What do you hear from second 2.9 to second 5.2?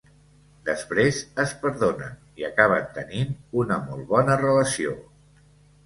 tenint una molt bona relació.